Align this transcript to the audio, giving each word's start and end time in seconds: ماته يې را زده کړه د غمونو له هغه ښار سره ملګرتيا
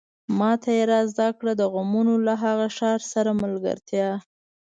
ماته 0.39 0.69
يې 0.77 0.83
را 0.91 0.99
زده 1.11 1.27
کړه 1.39 1.53
د 1.57 1.63
غمونو 1.73 2.13
له 2.27 2.33
هغه 2.43 2.67
ښار 2.77 2.99
سره 3.13 3.31
ملګرتيا 3.43 4.09